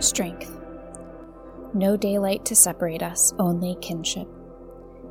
Strength. 0.00 0.58
No 1.74 1.96
daylight 1.96 2.44
to 2.46 2.56
separate 2.56 3.04
us, 3.04 3.32
only 3.38 3.76
kinship. 3.80 4.26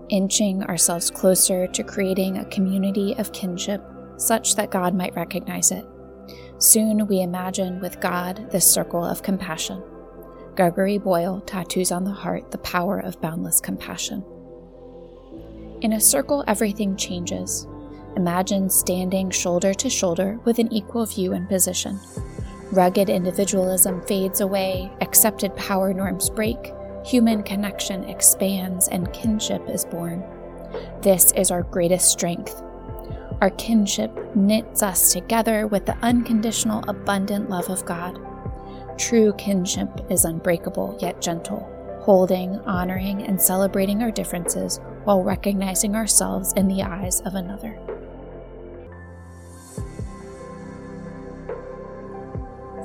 Inching 0.09 0.63
ourselves 0.63 1.09
closer 1.09 1.65
to 1.67 1.83
creating 1.83 2.37
a 2.37 2.45
community 2.49 3.15
of 3.17 3.31
kinship 3.31 3.81
such 4.17 4.55
that 4.55 4.69
God 4.69 4.93
might 4.93 5.15
recognize 5.15 5.71
it. 5.71 5.85
Soon 6.57 7.07
we 7.07 7.21
imagine 7.21 7.79
with 7.79 8.01
God 8.01 8.51
this 8.51 8.69
circle 8.69 9.05
of 9.05 9.23
compassion. 9.23 9.81
Gregory 10.57 10.97
Boyle 10.97 11.39
tattoos 11.39 11.93
on 11.93 12.03
the 12.03 12.11
heart 12.11 12.51
the 12.51 12.57
power 12.57 12.99
of 12.99 13.21
boundless 13.21 13.61
compassion. 13.61 14.25
In 15.79 15.93
a 15.93 16.01
circle, 16.01 16.43
everything 16.47 16.97
changes. 16.97 17.65
Imagine 18.17 18.67
standing 18.67 19.29
shoulder 19.29 19.75
to 19.75 19.91
shoulder 19.91 20.39
with 20.43 20.57
an 20.57 20.73
equal 20.73 21.05
view 21.05 21.33
and 21.33 21.47
position. 21.47 21.99
Rugged 22.71 23.11
individualism 23.11 24.01
fades 24.07 24.41
away, 24.41 24.91
accepted 25.01 25.55
power 25.55 25.93
norms 25.93 26.27
break, 26.31 26.73
human 27.05 27.43
connection 27.43 28.03
expands, 28.05 28.87
and 28.87 29.13
kinship 29.13 29.61
is 29.69 29.85
born. 29.85 30.23
This 31.03 31.31
is 31.33 31.51
our 31.51 31.61
greatest 31.61 32.09
strength. 32.09 32.59
Our 33.39 33.51
kinship 33.51 34.35
knits 34.35 34.81
us 34.81 35.13
together 35.13 35.67
with 35.67 35.85
the 35.85 35.97
unconditional, 35.97 36.83
abundant 36.87 37.51
love 37.51 37.69
of 37.69 37.85
God. 37.85 38.17
True 38.97 39.31
kinship 39.37 39.89
is 40.09 40.25
unbreakable 40.25 40.97
yet 40.99 41.21
gentle, 41.21 41.69
holding, 42.01 42.57
honoring, 42.61 43.21
and 43.21 43.39
celebrating 43.39 44.01
our 44.01 44.09
differences 44.09 44.79
while 45.03 45.21
recognizing 45.21 45.95
ourselves 45.95 46.51
in 46.53 46.67
the 46.67 46.81
eyes 46.81 47.21
of 47.21 47.35
another. 47.35 47.79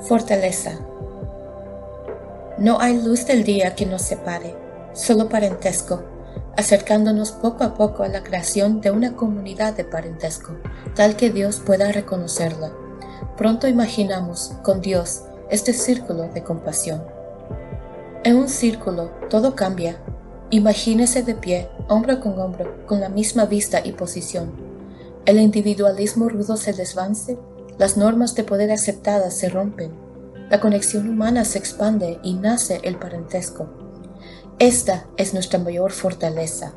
Fortaleza. 0.07 0.79
No 2.57 2.81
hay 2.81 3.01
luz 3.01 3.25
del 3.25 3.45
día 3.45 3.73
que 3.73 3.85
nos 3.85 4.01
separe, 4.01 4.53
solo 4.91 5.29
parentesco, 5.29 6.03
acercándonos 6.57 7.31
poco 7.31 7.63
a 7.63 7.73
poco 7.75 8.03
a 8.03 8.09
la 8.09 8.21
creación 8.21 8.81
de 8.81 8.91
una 8.91 9.15
comunidad 9.15 9.73
de 9.73 9.85
parentesco, 9.85 10.57
tal 10.93 11.15
que 11.15 11.29
Dios 11.29 11.61
pueda 11.65 11.93
reconocerla. 11.93 12.73
Pronto 13.37 13.69
imaginamos 13.69 14.51
con 14.61 14.81
Dios 14.81 15.21
este 15.49 15.71
círculo 15.71 16.23
de 16.23 16.43
compasión. 16.43 17.01
En 18.25 18.35
un 18.35 18.49
círculo 18.49 19.09
todo 19.29 19.55
cambia. 19.55 19.95
Imagínese 20.49 21.23
de 21.23 21.35
pie, 21.35 21.69
hombro 21.87 22.19
con 22.19 22.37
hombro, 22.39 22.85
con 22.87 22.99
la 22.99 23.07
misma 23.07 23.45
vista 23.45 23.79
y 23.81 23.93
posición. 23.93 24.51
El 25.25 25.39
individualismo 25.39 26.27
rudo 26.27 26.57
se 26.57 26.73
desvance 26.73 27.37
las 27.77 27.97
normas 27.97 28.35
de 28.35 28.43
poder 28.43 28.71
aceptadas 28.71 29.35
se 29.37 29.49
rompen, 29.49 29.91
la 30.49 30.59
conexión 30.59 31.09
humana 31.09 31.45
se 31.45 31.57
expande 31.57 32.19
y 32.23 32.35
nace 32.35 32.79
el 32.83 32.97
parentesco. 32.97 33.67
Esta 34.59 35.07
es 35.17 35.33
nuestra 35.33 35.57
mayor 35.57 35.91
fortaleza. 35.91 36.73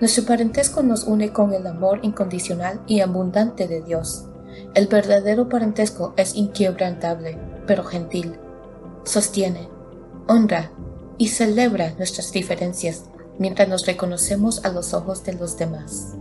Nuestro 0.00 0.24
parentesco 0.24 0.82
nos 0.82 1.04
une 1.04 1.32
con 1.32 1.52
el 1.52 1.66
amor 1.66 1.98
incondicional 2.02 2.80
y 2.86 3.00
abundante 3.00 3.66
de 3.66 3.82
Dios. 3.82 4.26
El 4.74 4.86
verdadero 4.86 5.48
parentesco 5.48 6.14
es 6.16 6.36
inquebrantable, 6.36 7.38
pero 7.66 7.82
gentil. 7.84 8.36
Sostiene, 9.04 9.68
honra 10.28 10.70
y 11.18 11.28
celebra 11.28 11.94
nuestras 11.98 12.30
diferencias 12.32 13.04
mientras 13.38 13.68
nos 13.68 13.86
reconocemos 13.86 14.64
a 14.64 14.68
los 14.70 14.94
ojos 14.94 15.24
de 15.24 15.32
los 15.32 15.56
demás. 15.56 16.16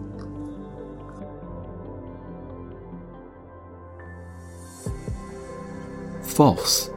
Force. 6.33 6.91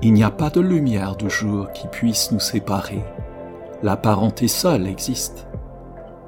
Il 0.00 0.12
n'y 0.12 0.22
a 0.22 0.30
pas 0.30 0.48
de 0.48 0.60
lumière 0.60 1.16
du 1.16 1.28
jour 1.28 1.72
qui 1.72 1.88
puisse 1.88 2.30
nous 2.30 2.38
séparer. 2.38 3.02
La 3.82 3.96
parenté 3.96 4.46
seule 4.46 4.86
existe. 4.86 5.48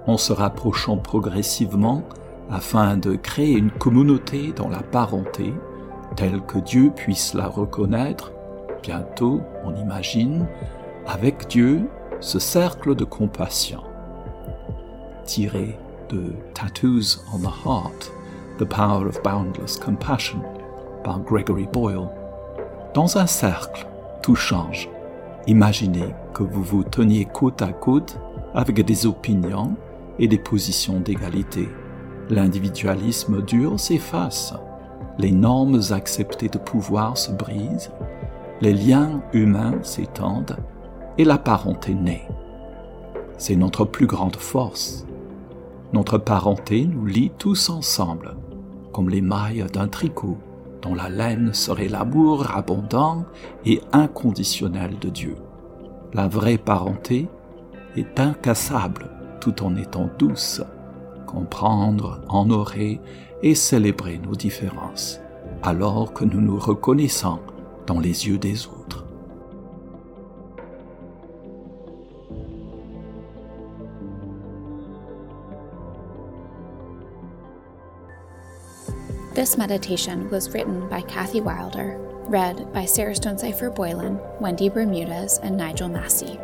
En 0.09 0.17
se 0.17 0.33
rapprochant 0.33 0.97
progressivement 0.97 2.03
afin 2.51 2.97
de 2.97 3.15
créer 3.15 3.53
une 3.53 3.71
communauté 3.71 4.53
dans 4.57 4.69
la 4.69 4.83
parenté, 4.83 5.55
telle 6.17 6.41
que 6.41 6.59
Dieu 6.59 6.91
puisse 6.91 7.33
la 7.35 7.47
reconnaître, 7.47 8.33
bientôt, 8.83 9.41
on 9.65 9.77
imagine, 9.77 10.49
avec 11.07 11.47
Dieu, 11.47 11.89
ce 12.19 12.41
cercle 12.41 12.97
de 12.97 13.05
compassion. 13.05 13.85
Tiré 15.25 15.79
de 16.09 16.33
Tattoos 16.55 17.23
on 17.33 17.39
the 17.39 17.55
Heart, 17.65 18.11
The 18.59 18.65
Power 18.65 19.07
of 19.07 19.23
Boundless 19.23 19.77
Compassion, 19.77 20.43
par 21.03 21.21
Gregory 21.21 21.69
Boyle. 21.73 22.09
Dans 22.95 23.19
un 23.19 23.27
cercle, 23.27 23.87
tout 24.23 24.35
change. 24.35 24.89
Imaginez 25.47 26.15
que 26.35 26.43
vous 26.43 26.63
vous 26.63 26.85
teniez 26.85 27.25
côte 27.25 27.63
à 27.63 27.73
côte 27.73 28.19
avec 28.55 28.85
des 28.85 29.07
opinions 29.07 29.77
et 30.19 30.29
des 30.29 30.39
positions 30.39 31.01
d'égalité. 31.01 31.69
L'individualisme 32.29 33.43
dur 33.43 33.79
s'efface, 33.79 34.55
les 35.19 35.33
normes 35.33 35.81
acceptées 35.91 36.49
de 36.49 36.59
pouvoir 36.59 37.17
se 37.17 37.33
brisent, 37.33 37.91
les 38.61 38.75
liens 38.75 39.23
humains 39.33 39.79
s'étendent 39.83 40.57
et 41.19 41.25
la 41.25 41.39
parenté 41.39 41.95
naît. 41.95 42.29
C'est 43.39 43.57
notre 43.57 43.85
plus 43.85 44.07
grande 44.07 44.37
force. 44.37 45.07
Notre 45.93 46.19
parenté 46.19 46.87
nous 46.87 47.07
lie 47.07 47.33
tous 47.39 47.71
ensemble, 47.71 48.37
comme 48.93 49.09
les 49.09 49.23
mailles 49.23 49.65
d'un 49.73 49.89
tricot 49.89 50.37
dont 50.83 50.95
la 50.95 51.09
laine 51.09 51.53
serait 51.53 51.89
l'amour 51.89 52.57
abondant 52.57 53.25
et 53.65 53.81
inconditionnel 53.93 54.99
de 54.99 55.09
Dieu. 55.09 55.37
La 56.13 56.29
vraie 56.29 56.59
parenté 56.59 57.29
est 57.97 58.19
incassable 58.19 59.11
tout 59.41 59.63
en 59.63 59.77
étant 59.77 60.09
douce, 60.19 60.63
comprendre, 61.27 62.21
honorer 62.29 63.01
et 63.43 63.55
célébrer 63.55 64.19
nos 64.19 64.35
différences, 64.35 65.21
alors 65.63 66.13
que 66.13 66.25
nous 66.25 66.41
nous 66.41 66.59
reconnaissons 66.59 67.39
dans 67.87 68.01
les 68.01 68.27
yeux 68.29 68.39
des 68.39 68.67
autres. 68.67 69.10
This 79.33 79.57
meditation 79.57 80.29
was 80.29 80.53
written 80.53 80.89
by 80.89 81.03
Kathy 81.03 81.41
Wilder, 81.41 81.97
read 82.27 82.73
by 82.73 82.85
Sarah 82.85 83.15
Stonesifer 83.15 83.73
Boylan, 83.73 84.19
Wendy 84.41 84.69
Bermudez, 84.69 85.39
and 85.39 85.57
Nigel 85.57 85.89
Massey. 85.89 86.41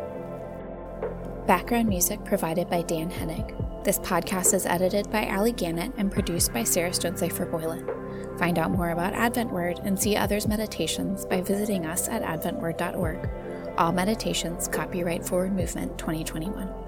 Background 1.45 1.89
music 1.89 2.23
provided 2.23 2.69
by 2.69 2.83
Dan 2.83 3.11
Hennig. 3.11 3.83
This 3.83 3.99
podcast 3.99 4.53
is 4.53 4.65
edited 4.65 5.11
by 5.11 5.27
Ali 5.27 5.51
Gannett 5.51 5.91
and 5.97 6.09
produced 6.09 6.53
by 6.53 6.63
Sarah 6.63 6.91
Stonesifer 6.91 7.51
Boylan. 7.51 8.37
Find 8.37 8.57
out 8.57 8.71
more 8.71 8.91
about 8.91 9.13
Advent 9.13 9.51
Word 9.51 9.81
and 9.83 9.99
see 9.99 10.15
others' 10.15 10.47
meditations 10.47 11.25
by 11.25 11.41
visiting 11.41 11.85
us 11.85 12.07
at 12.07 12.23
adventword.org. 12.23 13.29
All 13.77 13.91
meditations 13.91 14.69
copyright 14.69 15.25
Forward 15.25 15.53
Movement 15.53 15.97
2021. 15.97 16.86